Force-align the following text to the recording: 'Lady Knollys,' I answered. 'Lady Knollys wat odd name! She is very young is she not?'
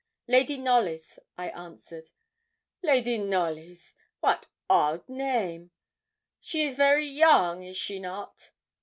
'Lady 0.27 0.57
Knollys,' 0.57 1.19
I 1.37 1.49
answered. 1.49 2.09
'Lady 2.81 3.19
Knollys 3.19 3.93
wat 4.19 4.47
odd 4.67 5.07
name! 5.07 5.69
She 6.39 6.65
is 6.65 6.75
very 6.75 7.05
young 7.07 7.61
is 7.61 7.77
she 7.77 7.99
not?' 7.99 8.49